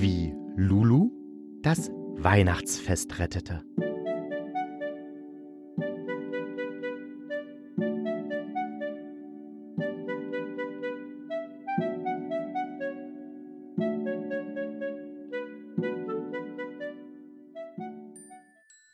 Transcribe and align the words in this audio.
wie 0.00 0.32
Lulu 0.54 1.10
das 1.62 1.90
Weihnachtsfest 2.16 3.18
rettete. 3.18 3.64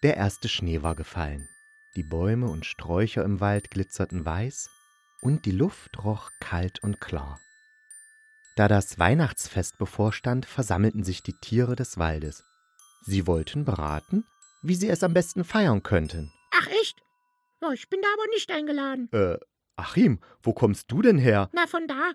Der 0.03 0.17
erste 0.17 0.49
Schnee 0.49 0.83
war 0.83 0.95
gefallen. 0.95 1.49
Die 1.97 2.03
Bäume 2.03 2.49
und 2.49 2.65
Sträucher 2.65 3.25
im 3.25 3.41
Wald 3.41 3.71
glitzerten 3.71 4.25
weiß 4.25 4.71
und 5.23 5.45
die 5.45 5.51
Luft 5.51 6.03
roch 6.03 6.31
kalt 6.41 6.83
und 6.83 7.01
klar. 7.01 7.41
Da 8.57 8.69
das 8.69 8.99
Weihnachtsfest 8.99 9.79
bevorstand, 9.79 10.47
versammelten 10.47 11.03
sich 11.03 11.23
die 11.23 11.33
Tiere 11.33 11.75
des 11.75 11.99
Waldes. 11.99 12.45
Sie 13.03 13.27
wollten 13.27 13.65
beraten, 13.65 14.25
wie 14.63 14.77
sie 14.77 14.89
es 14.89 15.03
am 15.03 15.13
besten 15.13 15.45
feiern 15.45 15.83
könnten. 15.83 16.33
Ach 16.53 16.67
echt? 16.81 17.03
Ja, 17.61 17.73
ich 17.73 17.89
bin 17.89 18.01
da 18.01 18.09
aber 18.15 18.27
nicht 18.31 18.51
eingeladen. 18.51 19.09
Äh, 19.13 19.39
Achim, 19.77 20.21
wo 20.43 20.53
kommst 20.53 20.91
du 20.93 21.03
denn 21.03 21.19
her? 21.19 21.51
Na, 21.53 21.67
von 21.67 21.89
da. 21.89 22.13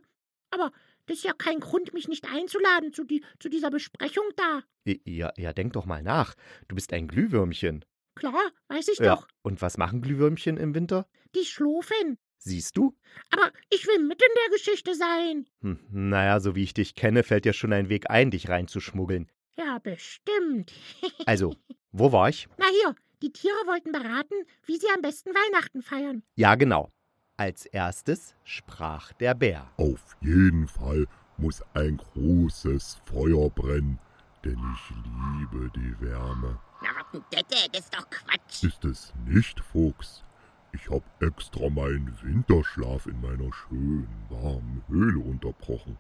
Aber 0.52 0.72
das 1.08 1.17
ist 1.17 1.23
ja 1.26 1.34
kein 1.34 1.59
Grund, 1.59 1.94
mich 1.94 2.08
nicht 2.08 2.26
einzuladen 2.31 2.94
zu, 2.94 3.03
die, 3.03 3.23
zu 3.40 3.50
dieser 3.50 3.70
Besprechung 3.70 4.23
da. 4.38 4.62
Ja, 4.86 5.34
ja, 5.38 5.53
denk 5.53 5.73
doch 5.73 5.86
mal 5.86 6.02
nach. 6.02 6.36
Du 6.70 6.76
bist 6.76 6.94
ein 6.94 7.08
Glühwürmchen. 7.08 7.84
Klar, 8.16 8.40
weiß 8.70 8.88
ich 8.88 9.00
Ja. 9.00 9.16
doch. 9.16 9.28
Und 9.42 9.62
was 9.62 9.78
machen 9.78 10.02
Glühwürmchen 10.02 10.58
im 10.58 10.73
Winter? 10.73 11.06
Die 11.36 11.45
schlufen. 11.45 12.17
Siehst 12.42 12.78
du? 12.78 12.96
Aber 13.32 13.52
ich 13.70 13.86
will 13.86 14.00
mit 14.00 14.22
in 14.22 14.34
der 14.34 14.58
Geschichte 14.58 14.96
sein. 14.96 15.46
Hm, 15.62 15.80
naja, 15.92 16.40
so 16.40 16.56
wie 16.56 16.64
ich 16.64 16.74
dich 16.74 16.96
kenne, 16.96 17.24
fällt 17.24 17.44
dir 17.46 17.54
schon 17.54 17.74
ein 17.74 17.90
Weg 17.90 18.10
ein, 18.10 18.32
dich 18.32 18.48
reinzuschmuggeln. 18.50 19.30
Ja, 19.58 19.78
bestimmt. 19.80 20.73
Also, 21.26 21.56
wo 21.92 22.12
war 22.14 22.30
ich? 22.30 22.48
Na 22.58 22.66
hier, 22.81 22.96
die 23.22 23.31
Tiere 23.31 23.58
wollten 23.66 23.92
beraten, 23.92 24.34
wie 24.66 24.78
sie 24.78 24.88
am 24.96 25.02
besten 25.02 25.31
Weihnachten 25.31 25.81
feiern. 25.81 26.23
Ja, 26.36 26.56
genau. 26.56 26.92
Als 27.36 27.66
erstes 27.66 28.36
sprach 28.44 29.12
der 29.14 29.34
Bär. 29.36 29.70
Auf 29.78 30.16
jeden 30.22 30.68
Fall 30.68 31.08
muss 31.38 31.62
ein 31.74 31.98
großes 31.98 33.02
Feuer 33.06 33.50
brennen, 33.50 34.00
denn 34.46 34.58
ich 34.74 34.96
liebe 34.96 35.70
die 35.76 36.00
Wärme. 36.02 36.59
Na, 36.81 36.90
was 36.96 37.12
denn 37.12 37.24
Dette? 37.31 37.70
Das 37.72 37.81
ist 37.81 37.94
doch 37.94 38.09
Quatsch. 38.09 38.64
Ist 38.64 38.86
es 38.86 39.14
nicht, 39.26 39.59
Fuchs? 39.59 40.24
Ich 40.72 40.89
hab 40.89 41.03
extra 41.22 41.70
meinen 41.70 42.16
Winterschlaf 42.22 43.08
in 43.08 43.20
meiner 43.22 43.52
schönen, 43.52 44.25
warmen 44.30 44.84
Höhle 44.88 45.20
unterbrochen. 45.20 45.98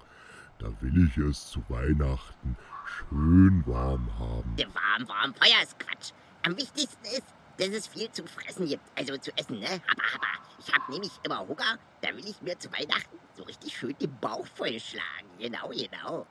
Da 0.59 0.67
will 0.81 1.07
ich 1.07 1.17
es 1.17 1.49
zu 1.49 1.63
Weihnachten 1.69 2.55
schön 2.85 3.63
warm 3.65 4.07
haben. 4.19 4.55
Warm, 4.57 5.07
warm 5.07 5.33
Feuer 5.33 5.63
ist 5.63 5.79
Quatsch. 5.79 6.11
Am 6.45 6.55
wichtigsten 6.55 7.03
ist, 7.05 7.33
dass 7.57 7.69
es 7.69 7.87
viel 7.87 8.11
zu 8.11 8.25
fressen 8.27 8.67
gibt. 8.67 8.83
Also 8.95 9.17
zu 9.17 9.35
essen, 9.37 9.59
ne? 9.59 9.81
Aber, 9.89 10.03
aber, 10.15 10.27
ich 10.59 10.71
hab 10.71 10.87
nämlich 10.89 11.11
immer 11.23 11.39
Hunger. 11.39 11.79
Da 12.01 12.09
will 12.09 12.27
ich 12.27 12.41
mir 12.41 12.57
zu 12.59 12.71
Weihnachten 12.71 13.17
so 13.35 13.43
richtig 13.43 13.75
schön 13.75 13.95
den 13.99 14.15
Bauch 14.19 14.45
vollschlagen. 14.45 15.29
Genau, 15.39 15.69
genau. 15.69 16.27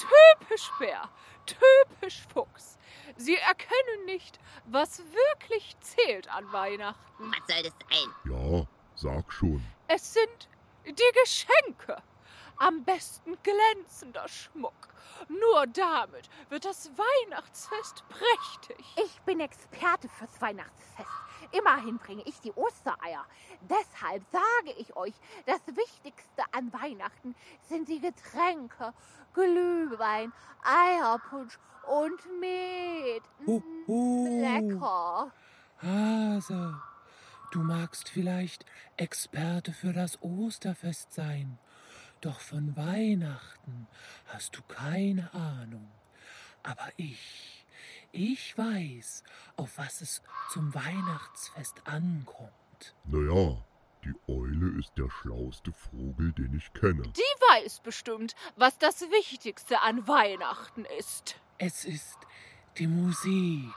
Typisch 0.00 0.70
Bär, 0.78 1.08
typisch 1.46 2.22
Fuchs. 2.32 2.78
Sie 3.16 3.36
erkennen 3.36 4.04
nicht, 4.06 4.38
was 4.66 5.00
wirklich 5.00 5.76
zählt 5.80 6.28
an 6.34 6.50
Weihnachten. 6.52 7.32
Was 7.32 7.54
soll 7.54 7.62
das 7.62 7.74
sein? 7.90 8.14
Ja, 8.24 8.66
sag 8.94 9.32
schon. 9.32 9.64
Es 9.88 10.14
sind 10.14 10.48
die 10.86 11.20
Geschenke. 11.22 12.02
Am 12.60 12.84
besten 12.84 13.38
glänzender 13.42 14.28
Schmuck. 14.28 14.88
Nur 15.30 15.66
damit 15.68 16.28
wird 16.50 16.66
das 16.66 16.90
Weihnachtsfest 16.94 18.04
prächtig. 18.10 18.84
Ich 19.02 19.18
bin 19.22 19.40
Experte 19.40 20.10
fürs 20.10 20.38
Weihnachtsfest. 20.42 21.08
Immerhin 21.52 21.96
bringe 21.96 22.22
ich 22.26 22.38
die 22.40 22.52
Ostereier. 22.52 23.24
Deshalb 23.62 24.22
sage 24.30 24.76
ich 24.76 24.94
euch, 24.94 25.14
das 25.46 25.60
Wichtigste 25.68 26.42
an 26.52 26.70
Weihnachten 26.70 27.34
sind 27.70 27.88
die 27.88 27.98
Getränke, 27.98 28.92
Glühwein, 29.32 30.30
Eierpunsch 30.62 31.58
und 31.88 32.20
Met. 32.40 33.22
Hu, 33.46 33.62
hu. 33.86 34.38
Lecker. 34.38 35.32
Hase, 35.82 36.78
du 37.52 37.60
magst 37.60 38.10
vielleicht 38.10 38.66
Experte 38.98 39.72
für 39.72 39.94
das 39.94 40.22
Osterfest 40.22 41.14
sein, 41.14 41.58
doch 42.20 42.40
von 42.40 42.76
Weihnachten 42.76 43.86
hast 44.26 44.56
du 44.56 44.62
keine 44.62 45.32
Ahnung. 45.34 45.90
Aber 46.62 46.88
ich, 46.96 47.66
ich 48.12 48.56
weiß, 48.56 49.24
auf 49.56 49.78
was 49.78 50.00
es 50.00 50.22
zum 50.50 50.74
Weihnachtsfest 50.74 51.86
ankommt. 51.86 52.94
Naja, 53.04 53.64
die 54.04 54.14
Eule 54.28 54.78
ist 54.78 54.92
der 54.96 55.10
schlauste 55.10 55.72
Vogel, 55.72 56.32
den 56.32 56.54
ich 56.54 56.72
kenne. 56.72 57.02
Die 57.02 57.40
weiß 57.50 57.80
bestimmt, 57.80 58.34
was 58.56 58.78
das 58.78 59.00
Wichtigste 59.02 59.80
an 59.80 60.06
Weihnachten 60.06 60.84
ist. 60.98 61.36
Es 61.58 61.84
ist 61.84 62.18
die 62.78 62.86
Musik. 62.86 63.74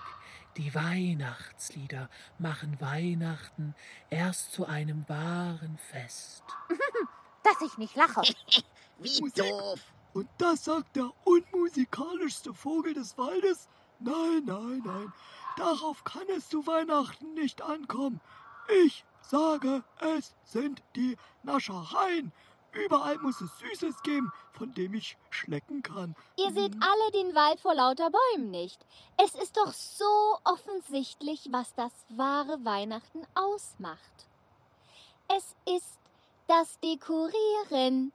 Die 0.57 0.75
Weihnachtslieder 0.75 2.09
machen 2.37 2.79
Weihnachten 2.79 3.73
erst 4.09 4.51
zu 4.51 4.67
einem 4.67 5.07
wahren 5.09 5.77
Fest. 5.77 6.43
Dass 7.43 7.61
ich 7.61 7.77
nicht 7.77 7.95
lache. 7.95 8.21
Wie 8.99 9.21
Musik. 9.21 9.35
doof. 9.35 9.79
Und 10.13 10.29
das 10.37 10.65
sagt 10.65 10.95
der 10.95 11.11
unmusikalischste 11.25 12.53
Vogel 12.53 12.93
des 12.93 13.17
Waldes? 13.17 13.67
Nein, 13.99 14.43
nein, 14.45 14.81
nein. 14.85 15.13
Darauf 15.57 16.03
kann 16.03 16.27
es 16.35 16.49
zu 16.49 16.65
Weihnachten 16.67 17.33
nicht 17.33 17.61
ankommen. 17.61 18.21
Ich 18.85 19.03
sage, 19.21 19.83
es 19.99 20.35
sind 20.43 20.83
die 20.95 21.17
Naschereien. 21.43 22.31
Überall 22.73 23.17
muss 23.19 23.39
es 23.39 23.51
Süßes 23.59 24.01
geben, 24.01 24.31
von 24.51 24.73
dem 24.73 24.93
ich 24.95 25.17
schlecken 25.29 25.83
kann. 25.83 26.15
Ihr 26.37 26.51
seht 26.53 26.73
alle 26.81 27.11
den 27.11 27.35
Wald 27.35 27.59
vor 27.59 27.75
lauter 27.75 28.09
Bäumen 28.09 28.49
nicht. 28.49 28.83
Es 29.17 29.35
ist 29.35 29.57
doch 29.57 29.71
so 29.73 30.37
offensichtlich, 30.43 31.49
was 31.51 31.73
das 31.75 31.91
wahre 32.09 32.65
Weihnachten 32.65 33.25
ausmacht. 33.35 34.27
Es 35.27 35.55
ist 35.75 35.99
das 36.53 36.79
Dekorieren. 36.81 38.13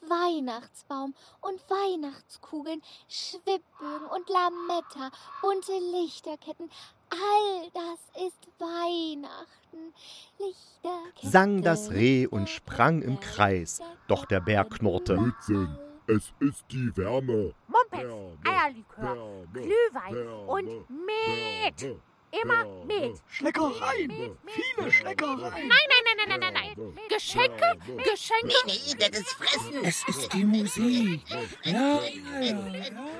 Weihnachtsbaum 0.00 1.14
und 1.40 1.60
Weihnachtskugeln, 1.70 2.82
Schwibbögen 3.08 4.06
und 4.14 4.28
Lametta, 4.28 5.10
bunte 5.40 5.72
Lichterketten. 5.92 6.70
All 7.10 7.70
das 7.72 8.26
ist 8.26 8.48
Weihnachten. 8.58 9.94
Lichterketten. 10.38 11.30
Sang 11.30 11.62
das 11.62 11.90
Reh 11.90 12.26
und 12.26 12.50
sprang 12.50 13.00
im 13.00 13.18
Kreis, 13.18 13.80
doch 14.06 14.26
der 14.26 14.40
Bär 14.40 14.64
knurrte. 14.64 15.16
Blödsinn, 15.16 15.78
es 16.06 16.32
ist 16.40 16.64
die 16.70 16.94
Wärme. 16.96 17.54
Mumpitz, 17.66 18.02
Wärme, 18.02 18.38
Eierlikör, 18.44 19.16
Wärme, 19.16 19.46
Glühwein 19.52 20.14
Wärme, 20.14 20.46
und 20.46 20.90
Met. 20.90 21.96
Immer 22.42 22.84
Met. 22.84 23.22
Schleckereien, 23.28 24.08
Met, 24.08 24.36
viele 24.46 24.90
Schleckereien. 24.90 25.68
Nein, 25.68 25.68
nein, 25.68 26.03
nein, 26.28 26.40
nein, 26.40 26.52
nein, 26.52 26.54
nein, 26.54 26.72
nein. 26.76 27.08
Geschenke, 27.08 27.64
Geschenke. 27.96 28.54
Nee, 28.66 28.72
nee, 28.86 28.94
das 29.10 29.20
ist 29.20 29.30
Fressen. 29.34 29.84
Es 29.84 30.08
ist 30.08 30.32
die 30.32 30.44
Musik. 30.44 31.20
Ja, 31.64 31.72
ja, 31.72 32.40
ja. 32.40 32.58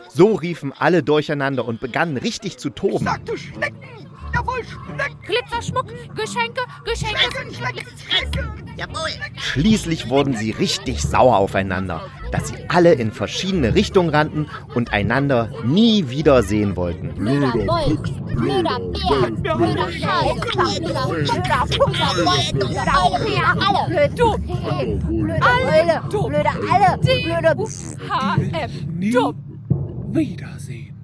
So 0.09 0.35
riefen 0.35 0.73
alle 0.73 1.03
durcheinander 1.03 1.65
und 1.65 1.81
begannen 1.81 2.17
richtig 2.17 2.59
zu 2.59 2.69
Ich 2.69 2.75
toben. 2.75 3.05
sagte 3.05 3.37
schlecken. 3.39 3.79
Jawohl, 4.35 4.65
schlecken, 4.65 5.21
Glitzerschmuck, 5.23 5.87
Geschenke, 6.17 6.61
Geschenke. 6.85 7.19
schlecken, 7.21 7.55
schlecken, 7.55 7.87
schlecken. 8.09 8.75
Jawohl. 8.77 9.11
Schließlich 9.39 10.09
wurden 10.09 10.37
sie 10.37 10.51
richtig 10.51 11.00
sauer 11.03 11.37
aufeinander, 11.37 12.11
dass 12.35 12.49
sie 12.49 12.57
alle 12.67 12.93
in 12.95 13.13
verschiedene 13.13 13.77
Richtungen 13.77 14.09
rannten 14.09 14.49
und 14.75 14.93
einander 14.93 15.51
nie 15.65 16.09
wieder 16.09 16.43
sehen 16.43 16.75
wollten. 16.75 17.15
Blöder 17.15 17.55
Wolf, 17.55 18.01
blöder 18.35 18.81
Bär, 18.81 19.31
blöder 19.31 19.87
Hase, 19.87 20.81
blöder 20.81 21.07
blöder 21.07 21.67
Fuchser, 21.69 22.11
Wolf, 22.27 22.53
blöder 22.53 22.97
Eule, 23.05 23.87
alle. 23.87 24.09
Du, 24.17 24.37
blöde 24.37 25.41
Eule, 25.45 26.03
Dumm. 26.11 26.27
blöde 26.27 26.51
alle, 26.73 26.99
blöde 26.99 27.55
HM. 28.11 28.99
Nie 28.99 29.11
Dumm. 29.13 29.37
Wiedersehen. 30.11 30.97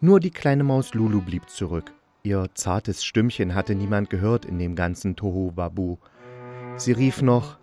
Nur 0.00 0.20
die 0.20 0.30
kleine 0.30 0.62
Maus 0.62 0.94
Lulu 0.94 1.20
blieb 1.20 1.50
zurück. 1.50 1.92
Ihr 2.26 2.50
zartes 2.54 3.04
Stimmchen 3.04 3.54
hatte 3.54 3.76
niemand 3.76 4.10
gehört 4.10 4.44
in 4.44 4.58
dem 4.58 4.74
ganzen 4.74 5.14
Tohu-Babu. 5.14 5.98
Sie 6.76 6.90
rief 6.90 7.22
noch: 7.22 7.56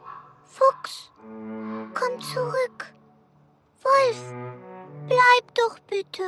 Fuchs, 0.46 1.12
komm 1.94 2.22
zurück. 2.22 2.94
Wolf, 3.82 4.34
bleib 5.08 5.54
doch 5.56 5.78
bitte. 5.80 6.24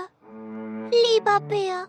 Lieber 0.92 1.40
Bär, 1.48 1.88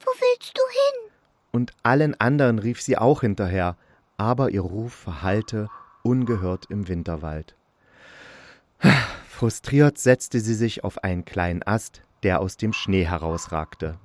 wo 0.00 0.10
willst 0.10 0.58
du 0.58 0.60
hin? 0.60 1.10
Und 1.52 1.72
allen 1.82 2.20
anderen 2.20 2.58
rief 2.58 2.82
sie 2.82 2.98
auch 2.98 3.22
hinterher, 3.22 3.78
aber 4.18 4.50
ihr 4.50 4.60
Ruf 4.60 4.92
verhallte 4.92 5.70
ungehört 6.02 6.66
im 6.68 6.86
Winterwald. 6.86 7.56
Frustriert 9.26 9.96
setzte 9.96 10.40
sie 10.40 10.54
sich 10.54 10.84
auf 10.84 11.02
einen 11.02 11.24
kleinen 11.24 11.62
Ast, 11.62 12.02
der 12.24 12.42
aus 12.42 12.58
dem 12.58 12.74
Schnee 12.74 13.06
herausragte. 13.06 13.98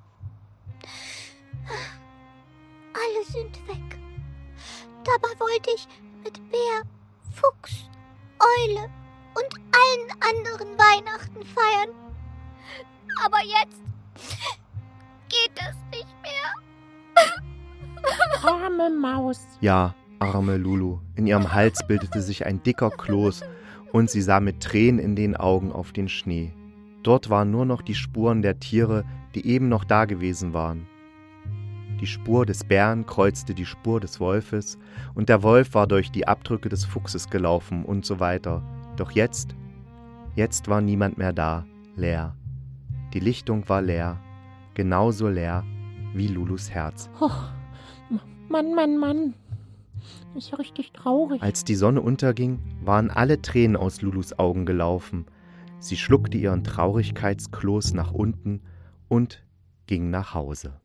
Alle 2.93 3.25
sind 3.25 3.67
weg. 3.67 3.99
Dabei 5.03 5.39
wollte 5.39 5.69
ich 5.75 5.87
mit 6.23 6.33
Bär, 6.49 6.83
Fuchs, 7.31 7.89
Eule 8.39 8.89
und 9.35 9.53
allen 9.71 10.11
anderen 10.21 10.77
Weihnachten 10.77 11.45
feiern. 11.45 11.89
Aber 13.23 13.37
jetzt 13.43 13.81
geht 15.29 15.51
es 15.55 15.75
nicht 15.91 16.15
mehr. 16.21 16.53
Arme 18.43 18.89
Maus. 18.89 19.39
Ja, 19.61 19.95
arme 20.19 20.57
Lulu. 20.57 20.99
In 21.15 21.27
ihrem 21.27 21.53
Hals 21.53 21.85
bildete 21.87 22.21
sich 22.21 22.45
ein 22.45 22.61
dicker 22.63 22.89
Kloß 22.89 23.43
und 23.91 24.09
sie 24.09 24.21
sah 24.21 24.39
mit 24.39 24.61
Tränen 24.61 24.99
in 24.99 25.15
den 25.15 25.35
Augen 25.35 25.71
auf 25.71 25.91
den 25.91 26.09
Schnee. 26.09 26.53
Dort 27.03 27.29
waren 27.29 27.51
nur 27.51 27.65
noch 27.65 27.81
die 27.81 27.95
Spuren 27.95 28.41
der 28.41 28.59
Tiere, 28.59 29.05
die 29.35 29.47
eben 29.47 29.69
noch 29.69 29.83
da 29.83 30.05
gewesen 30.05 30.53
waren. 30.53 30.87
Die 31.99 32.07
Spur 32.07 32.45
des 32.45 32.63
Bären 32.63 33.05
kreuzte 33.05 33.55
die 33.55 33.65
Spur 33.65 33.99
des 33.99 34.19
Wolfes, 34.19 34.77
und 35.15 35.29
der 35.29 35.41
Wolf 35.41 35.73
war 35.73 35.87
durch 35.87 36.11
die 36.11 36.27
Abdrücke 36.27 36.69
des 36.69 36.85
Fuchses 36.85 37.29
gelaufen 37.29 37.83
und 37.83 38.05
so 38.05 38.19
weiter. 38.19 38.61
Doch 38.97 39.11
jetzt, 39.11 39.55
jetzt 40.35 40.67
war 40.67 40.81
niemand 40.81 41.17
mehr 41.17 41.33
da, 41.33 41.65
leer. 41.95 42.35
Die 43.13 43.19
Lichtung 43.19 43.67
war 43.67 43.81
leer, 43.81 44.19
genauso 44.75 45.27
leer 45.27 45.63
wie 46.13 46.27
Lulus 46.27 46.69
Herz. 46.69 47.09
Oh, 47.19 47.31
Mann, 48.47 48.75
Mann, 48.75 48.97
Mann. 48.97 49.33
Ist 50.35 50.51
ja 50.51 50.57
richtig 50.57 50.91
traurig. 50.91 51.41
Als 51.41 51.63
die 51.63 51.75
Sonne 51.75 52.01
unterging, 52.01 52.59
waren 52.83 53.09
alle 53.09 53.41
Tränen 53.41 53.75
aus 53.75 54.01
Lulus 54.01 54.37
Augen 54.37 54.65
gelaufen. 54.65 55.25
Sie 55.79 55.97
schluckte 55.97 56.37
ihren 56.37 56.63
Traurigkeitskloß 56.63 57.93
nach 57.93 58.11
unten 58.11 58.61
und 59.07 59.43
ging 59.87 60.09
nach 60.11 60.33
Hause. 60.33 60.79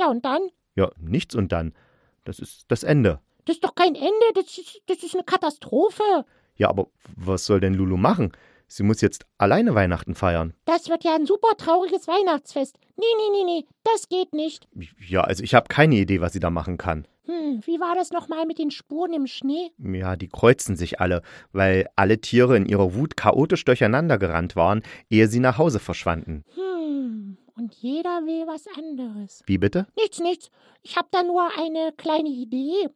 Ja, 0.00 0.08
und 0.08 0.24
dann? 0.24 0.40
Ja, 0.76 0.90
nichts 0.98 1.34
und 1.34 1.52
dann. 1.52 1.74
Das 2.24 2.38
ist 2.38 2.64
das 2.68 2.84
Ende. 2.84 3.20
Das 3.44 3.56
ist 3.56 3.64
doch 3.64 3.74
kein 3.74 3.94
Ende, 3.94 4.26
das 4.34 4.56
ist, 4.56 4.80
das 4.86 5.02
ist 5.02 5.14
eine 5.14 5.24
Katastrophe. 5.24 6.24
Ja, 6.56 6.70
aber 6.70 6.86
was 7.16 7.44
soll 7.44 7.60
denn 7.60 7.74
Lulu 7.74 7.98
machen? 7.98 8.32
Sie 8.66 8.82
muss 8.82 9.02
jetzt 9.02 9.26
alleine 9.36 9.74
Weihnachten 9.74 10.14
feiern. 10.14 10.54
Das 10.64 10.88
wird 10.88 11.04
ja 11.04 11.14
ein 11.16 11.26
super 11.26 11.54
trauriges 11.58 12.08
Weihnachtsfest. 12.08 12.78
Nee, 12.96 13.04
nee, 13.18 13.38
nee, 13.38 13.44
nee, 13.44 13.66
das 13.84 14.08
geht 14.08 14.32
nicht. 14.32 14.68
Ja, 15.06 15.22
also 15.22 15.42
ich 15.42 15.54
habe 15.54 15.68
keine 15.68 15.96
Idee, 15.96 16.20
was 16.22 16.32
sie 16.32 16.40
da 16.40 16.48
machen 16.48 16.78
kann. 16.78 17.06
Hm, 17.26 17.60
wie 17.64 17.78
war 17.78 17.94
das 17.94 18.10
nochmal 18.10 18.46
mit 18.46 18.58
den 18.58 18.70
Spuren 18.70 19.12
im 19.12 19.26
Schnee? 19.26 19.70
Ja, 19.78 20.16
die 20.16 20.28
kreuzen 20.28 20.76
sich 20.76 21.00
alle, 21.00 21.22
weil 21.52 21.88
alle 21.94 22.20
Tiere 22.20 22.56
in 22.56 22.66
ihrer 22.66 22.94
Wut 22.94 23.16
chaotisch 23.16 23.64
durcheinander 23.64 24.18
gerannt 24.18 24.56
waren, 24.56 24.82
ehe 25.10 25.28
sie 25.28 25.40
nach 25.40 25.58
Hause 25.58 25.78
verschwanden. 25.78 26.44
Hm, 26.54 26.59
und 27.70 27.76
jeder 27.76 28.26
will 28.26 28.48
was 28.48 28.64
anderes. 28.76 29.44
Wie 29.46 29.58
bitte? 29.58 29.86
Nichts, 29.96 30.18
nichts. 30.18 30.50
Ich 30.82 30.96
habe 30.96 31.06
da 31.12 31.22
nur 31.22 31.56
eine 31.56 31.92
kleine 31.96 32.28
Idee. 32.28 32.88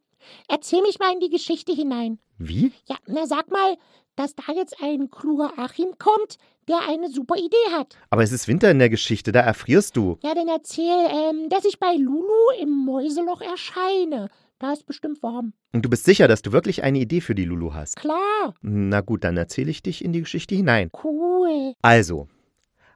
Erzähl 0.49 0.81
mich 0.81 0.99
mal 0.99 1.13
in 1.13 1.21
die 1.21 1.29
Geschichte 1.29 1.71
hinein. 1.71 2.19
Wie? 2.37 2.73
Ja, 2.89 2.97
na 3.07 3.25
sag 3.25 3.49
mal, 3.51 3.77
dass 4.17 4.35
da 4.35 4.51
jetzt 4.53 4.75
ein 4.81 5.09
kluger 5.09 5.53
Achim 5.57 5.97
kommt, 5.97 6.37
der 6.67 6.89
eine 6.89 7.09
super 7.09 7.37
Idee 7.37 7.71
hat. 7.71 7.95
Aber 8.09 8.23
es 8.23 8.33
ist 8.33 8.49
Winter 8.49 8.69
in 8.69 8.79
der 8.79 8.89
Geschichte, 8.89 9.31
da 9.31 9.39
erfrierst 9.41 9.95
du. 9.95 10.17
Ja, 10.23 10.33
dann 10.33 10.49
erzähl, 10.49 11.07
ähm, 11.09 11.47
dass 11.47 11.63
ich 11.63 11.79
bei 11.79 11.95
Lulu 11.95 12.51
im 12.59 12.71
Mäuseloch 12.85 13.39
erscheine. 13.39 14.29
Da 14.59 14.73
ist 14.73 14.85
bestimmt 14.85 15.23
warm. 15.23 15.53
Und 15.73 15.85
du 15.85 15.89
bist 15.89 16.03
sicher, 16.03 16.27
dass 16.27 16.41
du 16.41 16.51
wirklich 16.51 16.83
eine 16.83 16.99
Idee 16.99 17.21
für 17.21 17.35
die 17.35 17.45
Lulu 17.45 17.73
hast? 17.73 17.95
Klar. 17.95 18.53
Na 18.61 18.99
gut, 18.99 19.23
dann 19.23 19.37
erzähle 19.37 19.71
ich 19.71 19.83
dich 19.83 20.03
in 20.03 20.11
die 20.11 20.21
Geschichte 20.21 20.55
hinein. 20.55 20.89
Cool. 21.03 21.75
Also, 21.81 22.27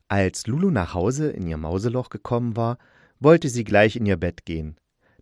als 0.10 0.48
Lulu 0.48 0.72
nach 0.72 0.94
Hause 0.94 1.30
in 1.30 1.48
ihr 1.48 1.58
Mauseloch 1.58 2.10
gekommen 2.10 2.58
war, 2.58 2.78
wollte 3.20 3.48
sie 3.48 3.64
gleich 3.64 3.96
in 3.96 4.06
ihr 4.06 4.18
Bett 4.18 4.46
gehen. 4.46 4.78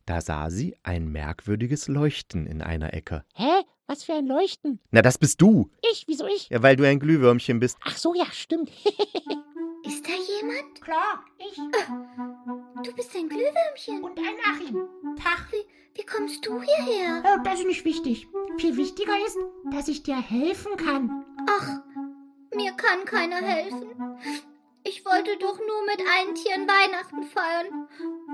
Da 0.06 0.22
sah 0.22 0.50
sie 0.50 0.76
ein 0.84 1.12
merkwürdiges 1.12 1.88
Leuchten 1.90 2.48
in 2.48 2.62
einer 2.62 2.94
Ecke. 2.94 3.24
Hä? 3.36 3.64
Was 3.88 4.04
für 4.04 4.14
ein 4.14 4.26
Leuchten? 4.28 4.80
Na, 4.92 5.02
das 5.02 5.18
bist 5.18 5.42
du. 5.42 5.70
Ich? 5.92 6.06
Wieso 6.08 6.28
ich? 6.28 6.50
Ja, 6.50 6.62
weil 6.62 6.76
du 6.76 6.86
ein 6.86 7.00
Glühwürmchen 7.00 7.60
bist. 7.60 7.78
Ach 7.84 7.98
so, 7.98 8.14
ja, 8.14 8.26
stimmt. 8.32 8.70
Ist 9.86 10.06
da 10.06 10.12
jemand? 10.12 10.82
Klar, 10.82 11.24
ich. 11.38 11.56
Du 12.84 12.94
bist 12.94 13.16
ein 13.16 13.30
Glühwürmchen. 13.30 14.04
Und 14.04 14.18
ein 14.20 14.36
Achim. 14.54 14.76
Tag. 15.16 15.48
Wie, 15.52 16.00
wie 16.00 16.06
kommst 16.06 16.46
du 16.46 16.62
hierher? 16.62 17.24
Oh, 17.26 17.44
das 17.44 17.60
ist 17.60 17.68
nicht 17.68 17.86
wichtig. 17.86 18.28
Viel 18.58 18.76
wichtiger 18.76 19.14
ist, 19.26 19.38
dass 19.72 19.88
ich 19.88 20.04
dir 20.04 20.22
helfen 20.22 20.76
kann. 20.76 21.26
Ach, 21.50 21.80
mir 22.54 22.74
kann 22.74 23.06
keiner 23.06 23.38
helfen. 23.38 23.88
Ich 24.98 25.06
wollte 25.06 25.38
doch 25.38 25.60
nur 25.60 25.86
mit 25.86 26.00
allen 26.00 26.34
Tieren 26.34 26.68
Weihnachten 26.68 27.22
feiern. 27.22 27.88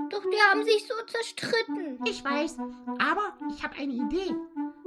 Doch 0.08 0.22
die 0.22 0.40
haben 0.50 0.64
sich 0.64 0.86
so 0.86 0.94
zerstritten. 1.06 2.00
Ich 2.06 2.24
weiß, 2.24 2.56
aber 2.98 3.36
ich 3.50 3.62
habe 3.62 3.74
eine 3.76 3.92
Idee, 3.92 4.34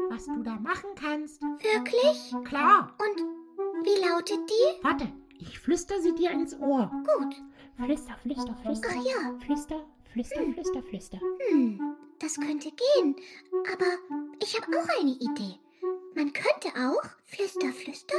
was 0.10 0.26
du 0.26 0.42
da 0.42 0.56
machen 0.56 0.90
kannst. 1.00 1.40
Wirklich? 1.44 2.34
Klar. 2.46 2.96
Und 2.98 3.86
wie 3.86 4.04
lautet 4.04 4.40
die? 4.50 4.84
Warte, 4.84 5.14
ich 5.38 5.60
flüster 5.60 6.02
sie 6.02 6.16
dir 6.16 6.32
ins 6.32 6.58
Ohr. 6.60 6.92
Gut. 7.16 7.36
Flüster, 7.76 8.16
flüster, 8.24 8.56
flüster. 8.64 8.90
Ach 8.92 9.06
ja. 9.06 9.38
Flüster, 9.46 9.86
flüster, 10.12 10.42
flüster, 10.54 10.82
flüster. 10.82 11.20
Hm, 11.50 11.96
das 12.18 12.40
könnte 12.40 12.72
gehen. 12.72 13.16
Aber 13.72 13.86
ich 14.42 14.60
habe 14.60 14.80
auch 14.80 15.00
eine 15.00 15.12
Idee. 15.12 15.60
Man 16.16 16.34
könnte 16.34 16.70
auch 16.76 17.04
flüster, 17.26 17.72
flüster, 17.72 18.18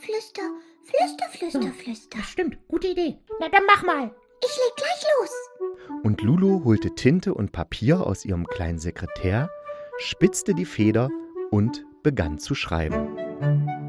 flüster, 0.00 0.42
flüster, 0.84 1.28
flüster, 1.30 1.72
flüster. 1.72 2.18
Das 2.18 2.28
stimmt, 2.28 2.58
gute 2.68 2.88
Idee. 2.88 3.18
Na 3.40 3.48
dann 3.48 3.64
mach 3.66 3.82
mal. 3.82 4.14
Ich 4.42 4.56
leg 4.56 4.76
gleich 4.76 5.04
los. 5.18 5.30
Und 6.02 6.22
Lulu 6.22 6.64
holte 6.64 6.94
Tinte 6.94 7.34
und 7.34 7.52
Papier 7.52 8.06
aus 8.06 8.24
ihrem 8.24 8.46
kleinen 8.46 8.78
Sekretär, 8.78 9.50
spitzte 9.98 10.54
die 10.54 10.64
Feder 10.64 11.10
und 11.50 11.84
begann 12.02 12.38
zu 12.38 12.54
schreiben. 12.54 13.79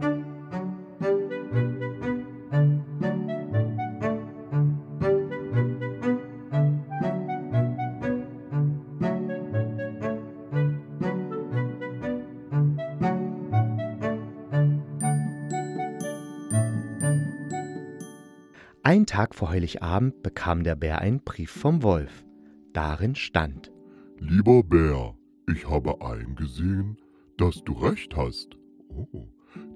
Ein 18.92 19.06
Tag 19.06 19.36
vor 19.36 19.50
Heiligabend 19.50 20.22
bekam 20.22 20.66
der 20.66 20.76
Bär 20.76 21.00
einen 21.00 21.22
Brief 21.22 21.50
vom 21.50 21.82
Wolf. 21.82 22.26
Darin 22.74 23.16
stand: 23.16 23.72
Lieber 24.20 24.64
Bär, 24.64 25.16
ich 25.48 25.70
habe 25.70 26.02
eingesehen, 26.02 26.98
dass 27.38 27.64
du 27.64 27.72
recht 27.72 28.18
hast. 28.18 28.50
Oh, 28.90 29.30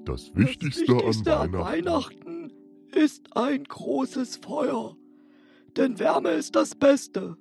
das 0.03 0.36
Wichtigste, 0.36 0.88
das 0.88 0.98
Wichtigste 0.98 1.38
an 1.38 1.55
an 1.55 1.62
Weihnachten. 1.62 2.25
Weihnachten 2.25 2.53
ist 2.91 3.38
ein 3.38 3.63
großes 3.63 4.36
Feuer. 4.36 4.98
Denn 5.77 5.98
Wärme 5.98 6.31
ist 6.31 6.57
das 6.57 6.75
Beste. 6.75 7.38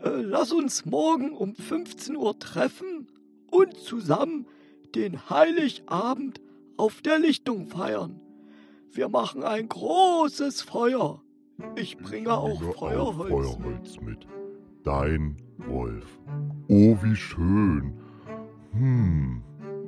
Äh, 0.00 0.10
lass 0.20 0.52
uns 0.52 0.84
morgen 0.84 1.32
um 1.32 1.56
15 1.56 2.14
Uhr 2.14 2.38
treffen 2.38 3.08
und 3.50 3.76
zusammen 3.78 4.46
den 4.94 5.28
Heiligabend 5.28 6.40
auf 6.76 7.02
der 7.02 7.18
Lichtung 7.18 7.66
feiern. 7.66 8.20
Wir 8.94 9.08
machen 9.08 9.42
ein 9.42 9.68
großes 9.68 10.62
Feuer. 10.62 11.20
Ich 11.74 11.98
bringe 11.98 12.32
auch 12.32 12.60
bringe 12.60 12.72
Feuerholz. 12.74 13.28
Feuerholz 13.28 14.00
mit. 14.00 14.28
Dein 14.84 15.36
Wolf. 15.66 16.06
Oh, 16.68 16.96
wie 17.02 17.16
schön. 17.16 17.94
Hm. 18.72 19.42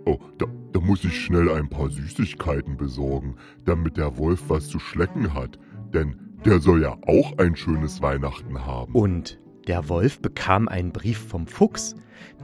Oh, 0.06 0.18
da, 0.38 0.46
da 0.72 0.80
muss 0.80 1.04
ich 1.04 1.24
schnell 1.24 1.48
ein 1.50 1.68
paar 1.68 1.88
Süßigkeiten 1.88 2.76
besorgen, 2.76 3.36
damit 3.64 3.96
der 3.96 4.18
Wolf 4.18 4.42
was 4.48 4.66
zu 4.66 4.80
schlecken 4.80 5.34
hat. 5.34 5.56
Denn 5.94 6.16
der 6.44 6.58
soll 6.58 6.82
ja 6.82 6.96
auch 7.06 7.38
ein 7.38 7.54
schönes 7.54 8.02
Weihnachten 8.02 8.66
haben. 8.66 8.92
Und 8.92 9.38
der 9.66 9.88
Wolf 9.88 10.20
bekam 10.20 10.68
einen 10.68 10.92
Brief 10.92 11.18
vom 11.18 11.46
Fuchs. 11.46 11.94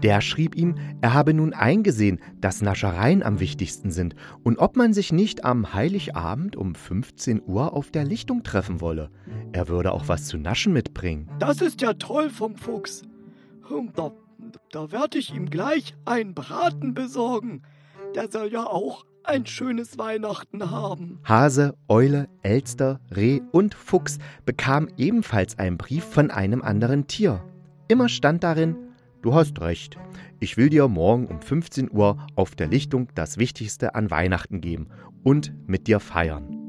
Der 0.03 0.21
schrieb 0.21 0.55
ihm, 0.55 0.77
er 1.01 1.15
habe 1.15 1.35
nun 1.35 1.53
eingesehen, 1.53 2.21
dass 2.41 2.63
Naschereien 2.63 3.23
am 3.23 3.41
wichtigsten 3.41 3.91
sind 3.91 4.15
und 4.43 4.59
ob 4.59 4.77
man 4.77 4.93
sich 4.93 5.13
nicht 5.13 5.45
am 5.45 5.75
Heiligabend 5.75 6.57
um 6.57 6.75
15 6.75 7.43
Uhr 7.45 7.73
auf 7.73 7.91
der 7.91 8.05
Lichtung 8.05 8.43
treffen 8.43 8.81
wolle. 8.81 9.11
Er 9.53 9.69
würde 9.69 9.93
auch 9.93 10.09
was 10.09 10.27
zu 10.27 10.39
naschen 10.39 10.73
mitbringen. 10.73 11.31
Das 11.39 11.61
ist 11.61 11.81
ja 11.81 11.95
toll 11.95 12.31
vom 12.31 12.57
Fuchs. 12.57 13.03
Hm, 13.69 13.91
Da, 13.95 14.13
da 14.71 14.91
werde 14.91 15.19
ich 15.19 15.35
ihm 15.35 15.49
gleich 15.49 15.95
einen 16.05 16.35
Braten 16.35 16.95
besorgen. 16.95 17.63
Der 18.15 18.31
soll 18.31 18.53
ja 18.53 18.67
auch 18.67 19.05
ein 19.25 19.47
schönes 19.47 19.99
Weihnachten 19.99 20.71
haben. 20.71 21.21
Hase, 21.25 21.75
Eule, 21.89 22.29
Elster, 22.43 23.01
Reh 23.15 23.41
und 23.53 23.75
Fuchs 23.75 24.19
bekamen 24.45 24.93
ebenfalls 24.97 25.59
einen 25.59 25.79
Brief 25.79 26.05
von 26.05 26.31
einem 26.31 26.63
anderen 26.63 27.07
Tier. 27.07 27.43
Immer 27.89 28.09
stand 28.09 28.45
darin, 28.45 28.77
du 29.23 29.35
hast 29.35 29.61
recht, 29.61 29.97
ich 30.41 30.57
will 30.57 30.69
dir 30.69 30.89
morgen 30.89 31.27
um 31.27 31.41
15 31.41 31.91
Uhr 31.91 32.19
auf 32.35 32.55
der 32.55 32.67
Lichtung 32.67 33.09
das 33.15 33.39
Wichtigste 33.39 33.95
an 33.95 34.11
Weihnachten 34.11 34.61
geben 34.61 34.89
und 35.23 35.55
mit 35.67 35.87
dir 35.87 36.01
feiern. 36.01 36.62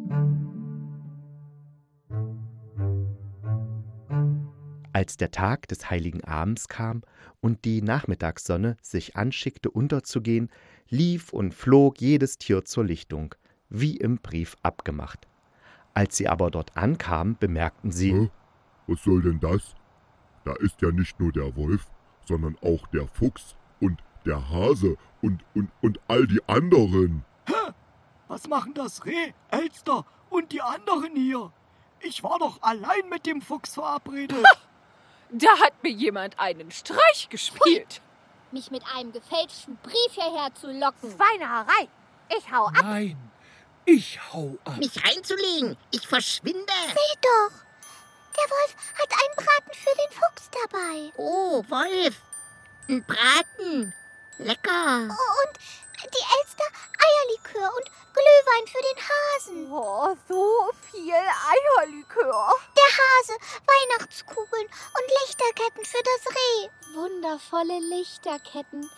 Als 4.94 5.18
der 5.18 5.32
Tag 5.32 5.68
des 5.68 5.90
heiligen 5.90 6.24
Abends 6.24 6.68
kam 6.68 7.02
und 7.42 7.66
die 7.66 7.82
Nachmittagssonne 7.82 8.78
sich 8.84 9.18
anschickte 9.18 9.72
unterzugehen, 9.72 10.52
lief 10.88 11.34
und 11.34 11.56
flog 11.56 12.00
jedes 12.00 12.38
Tier 12.38 12.64
zur 12.64 12.86
Lichtung, 12.86 13.34
wie 13.70 13.98
im 13.98 14.20
Brief 14.20 14.56
abgemacht. 14.62 15.28
Als 15.96 16.16
sie 16.16 16.28
aber 16.28 16.52
dort 16.52 16.78
ankamen, 16.78 17.36
bemerkten 17.40 17.92
sie, 17.92 18.14
Hä? 18.14 18.32
Was 18.86 19.02
soll 19.04 19.24
denn 19.24 19.40
das? 19.40 19.74
Da 20.46 20.54
ist 20.58 20.80
ja 20.82 20.92
nicht 20.92 21.20
nur 21.20 21.32
der 21.32 21.56
Wolf, 21.56 21.88
sondern 22.28 22.56
auch 22.62 22.86
der 22.88 23.08
Fuchs 23.08 23.56
und 23.80 24.00
der 24.26 24.48
Hase 24.50 24.96
und, 25.24 25.44
und, 25.56 25.72
und 25.82 26.00
all 26.08 26.28
die 26.28 26.42
anderen. 26.48 27.26
Was 28.28 28.48
machen 28.48 28.76
das 28.76 29.06
Reh, 29.06 29.34
Elster 29.50 30.06
und 30.30 30.52
die 30.52 30.62
anderen 30.62 31.16
hier? 31.16 31.52
Ich 32.02 32.24
war 32.24 32.38
doch 32.38 32.62
allein 32.62 33.10
mit 33.10 33.26
dem 33.26 33.42
Fuchs 33.42 33.74
verabredet. 33.74 34.44
Da 35.36 35.50
hat 35.60 35.74
mir 35.82 35.90
jemand 35.92 36.38
einen 36.38 36.70
Streich 36.70 37.28
gespielt. 37.28 38.02
Mich 38.52 38.70
mit 38.70 38.84
einem 38.96 39.12
gefälschten 39.12 39.78
Brief 39.78 40.12
hierher 40.12 40.54
zu 40.54 40.68
locken. 40.72 41.12
Schweinerei. 41.12 41.88
Ich 42.38 42.52
hau 42.52 42.68
ab. 42.68 42.84
Nein, 42.84 43.18
ich 43.86 44.20
hau 44.32 44.56
ab. 44.64 44.78
Mich 44.78 45.04
reinzulegen. 45.04 45.76
Ich 45.90 46.08
verschwinde. 46.08 46.72
Seht 46.86 47.20
doch, 47.24 47.52
der 48.38 48.50
Wolf 48.52 48.76
hat 49.00 49.12
einen 49.12 49.36
Braten 49.36 49.74
für 49.74 49.96
den 49.96 50.12
Fuchs 50.12 50.50
dabei. 50.52 51.12
Oh, 51.18 51.64
Wolf. 51.68 52.22
Ein 52.88 53.04
Braten. 53.04 53.94
Lecker. 54.38 55.08
Und 55.08 55.60
die 56.04 56.26
Elster 56.40 56.66
Eierlikör 57.00 57.72
und 57.76 57.90
Glühwein 58.14 58.68
für 58.68 58.84
den 58.84 59.00
Hasen. 59.10 59.72
Oh, 59.72 60.16
so 60.28 60.72
viel 60.92 61.14
Eierlikör. 61.14 62.54
Der 62.78 62.92
Hase, 62.98 63.34
Weihnachtskugeln 63.66 64.66
und 64.66 65.03
Lichterketten 65.44 65.86
für 65.86 66.04
das 66.04 66.36
Reh. 66.36 66.70
Wundervolle 66.96 67.80
Lichterketten, 67.80 68.90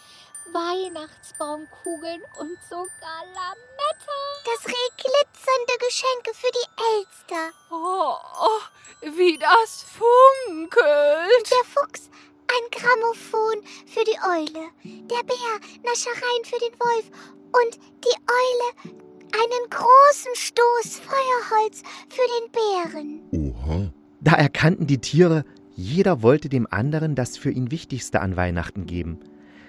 Weihnachtsbaumkugeln 0.52 2.22
und 2.40 2.58
sogar 2.70 3.24
Lametta. 3.34 4.20
Das 4.46 4.68
Reh 4.68 4.90
glitzernde 4.98 5.78
Geschenke 5.80 6.34
für 6.34 6.52
die 6.52 6.70
Elster. 6.94 7.52
Oh, 7.72 8.16
oh, 8.42 9.16
wie 9.18 9.38
das 9.38 9.84
funkelt. 9.84 11.52
Der 11.52 11.66
Fuchs 11.66 12.10
ein 12.48 12.70
Grammophon 12.72 13.64
für 13.88 14.04
die 14.04 14.20
Eule. 14.24 14.70
Der 14.84 15.24
Bär 15.24 15.60
Naschereien 15.84 16.46
für 16.46 16.60
den 16.60 16.80
Wolf. 16.80 17.06
Und 17.54 17.80
die 18.04 18.18
Eule 18.28 18.94
einen 19.34 19.70
großen 19.70 20.36
Stoß 20.36 21.00
Feuerholz 21.00 21.82
für 22.10 22.28
den 22.40 22.52
Bären. 22.52 23.54
Oha, 23.56 23.92
Da 24.22 24.34
erkannten 24.34 24.88
die 24.88 25.00
Tiere, 25.00 25.46
jeder 25.76 26.22
wollte 26.22 26.50
dem 26.50 26.68
anderen 26.70 27.16
das 27.16 27.38
für 27.38 27.52
ihn 27.52 27.70
Wichtigste 27.70 28.22
an 28.22 28.36
Weihnachten 28.38 28.86
geben. 28.86 29.20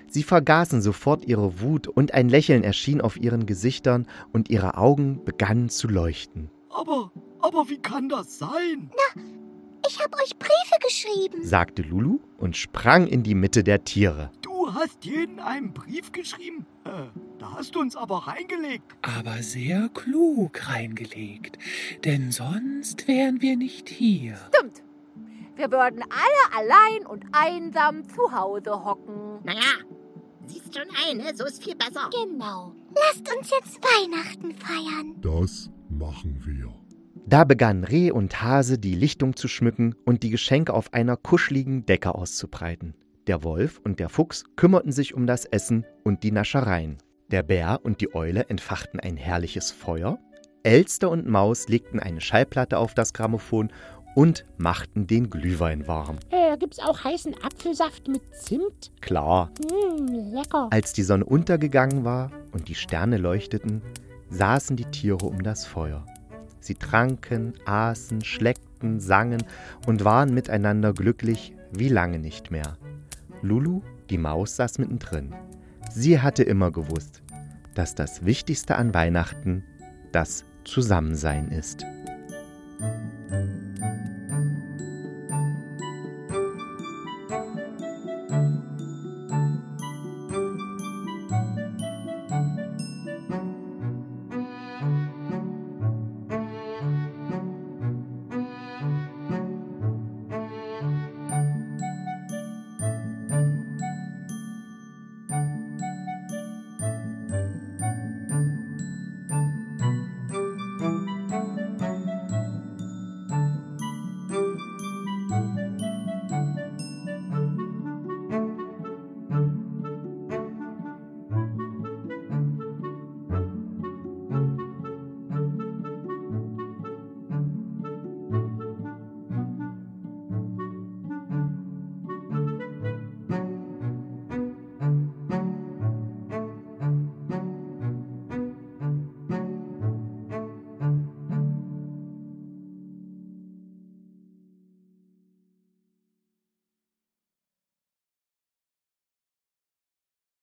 Sie 0.08 0.22
vergaßen 0.22 0.80
sofort 0.80 1.24
ihre 1.24 1.60
Wut 1.60 1.88
und 1.88 2.14
ein 2.14 2.28
Lächeln 2.28 2.62
erschien 2.62 3.00
auf 3.00 3.16
ihren 3.16 3.44
Gesichtern 3.44 4.06
und 4.32 4.48
ihre 4.48 4.76
Augen 4.76 5.24
begannen 5.24 5.68
zu 5.68 5.88
leuchten. 5.88 6.48
Aber, 6.70 7.10
aber 7.40 7.68
wie 7.68 7.78
kann 7.78 8.08
das 8.08 8.38
sein? 8.38 8.90
Ich 9.88 10.00
habe 10.00 10.16
euch 10.18 10.36
Briefe 10.38 10.78
geschrieben. 10.80 11.44
sagte 11.44 11.82
Lulu 11.82 12.20
und 12.38 12.56
sprang 12.56 13.06
in 13.06 13.22
die 13.22 13.34
Mitte 13.34 13.64
der 13.64 13.84
Tiere. 13.84 14.30
Du 14.42 14.72
hast 14.74 15.04
jeden 15.04 15.40
einen 15.40 15.72
Brief 15.72 16.12
geschrieben? 16.12 16.66
Äh, 16.84 16.90
da 17.38 17.54
hast 17.54 17.74
du 17.74 17.80
uns 17.80 17.96
aber 17.96 18.26
reingelegt. 18.26 18.96
Aber 19.02 19.42
sehr 19.42 19.88
klug 19.88 20.68
reingelegt, 20.68 21.58
denn 22.04 22.30
sonst 22.30 23.08
wären 23.08 23.42
wir 23.42 23.56
nicht 23.56 23.88
hier. 23.88 24.36
Stimmt. 24.54 24.82
Wir 25.56 25.70
würden 25.70 26.02
alle 26.02 26.58
allein 26.58 27.06
und 27.06 27.24
einsam 27.32 28.06
zu 28.08 28.30
Hause 28.30 28.84
hocken. 28.84 29.40
Naja, 29.44 29.60
siehst 30.46 30.76
schon 30.76 30.88
ein, 31.08 31.16
ne? 31.16 31.34
So 31.34 31.44
ist 31.46 31.64
viel 31.64 31.74
besser. 31.74 32.10
Genau. 32.10 32.72
Lasst 32.94 33.34
uns 33.36 33.50
jetzt 33.50 33.78
Weihnachten 33.82 34.52
feiern. 34.54 35.14
das 35.22 35.70
machen 35.88 36.38
wir. 36.44 36.72
Da 37.28 37.44
begannen 37.44 37.84
Reh 37.84 38.10
und 38.10 38.42
Hase 38.42 38.78
die 38.78 38.94
Lichtung 38.94 39.34
zu 39.34 39.48
schmücken 39.48 39.94
und 40.04 40.22
die 40.22 40.30
Geschenke 40.30 40.74
auf 40.74 40.92
einer 40.92 41.16
kuscheligen 41.16 41.86
Decke 41.86 42.14
auszubreiten. 42.14 42.94
Der 43.26 43.42
Wolf 43.42 43.80
und 43.82 43.98
der 43.98 44.08
Fuchs 44.08 44.44
kümmerten 44.56 44.92
sich 44.92 45.14
um 45.14 45.26
das 45.26 45.44
Essen 45.46 45.84
und 46.04 46.22
die 46.22 46.30
Naschereien. 46.30 46.98
Der 47.32 47.42
Bär 47.42 47.80
und 47.82 48.00
die 48.00 48.14
Eule 48.14 48.48
entfachten 48.48 49.00
ein 49.00 49.16
herrliches 49.16 49.72
Feuer. 49.72 50.20
Elster 50.62 51.10
und 51.10 51.26
Maus 51.28 51.68
legten 51.68 51.98
eine 51.98 52.20
Schallplatte 52.20 52.78
auf 52.78 52.94
das 52.94 53.12
Grammophon 53.12 53.72
und 54.16 54.46
machten 54.56 55.06
den 55.06 55.28
Glühwein 55.28 55.86
warm. 55.86 56.16
Äh, 56.30 56.56
gibt's 56.56 56.78
auch 56.80 57.04
heißen 57.04 57.34
Apfelsaft 57.44 58.08
mit 58.08 58.22
Zimt? 58.34 58.90
Klar, 59.02 59.50
Hm, 59.70 60.06
lecker. 60.34 60.68
als 60.70 60.94
die 60.94 61.02
Sonne 61.02 61.26
untergegangen 61.26 62.02
war 62.04 62.30
und 62.52 62.68
die 62.68 62.74
Sterne 62.74 63.18
leuchteten, 63.18 63.82
saßen 64.30 64.74
die 64.76 64.86
Tiere 64.86 65.26
um 65.26 65.42
das 65.42 65.66
Feuer. 65.66 66.04
Sie 66.60 66.74
tranken, 66.74 67.52
aßen, 67.66 68.24
schleckten, 68.24 69.00
sangen 69.00 69.44
und 69.86 70.04
waren 70.04 70.32
miteinander 70.32 70.94
glücklich 70.94 71.54
wie 71.70 71.88
lange 71.88 72.18
nicht 72.18 72.50
mehr. 72.50 72.78
Lulu, 73.42 73.82
die 74.08 74.18
Maus, 74.18 74.56
saß 74.56 74.78
mittendrin. 74.78 75.34
Sie 75.92 76.20
hatte 76.20 76.42
immer 76.42 76.70
gewusst, 76.70 77.22
dass 77.74 77.94
das 77.94 78.24
Wichtigste 78.24 78.76
an 78.76 78.94
Weihnachten 78.94 79.62
das 80.12 80.44
Zusammensein 80.64 81.48
ist. 81.50 81.84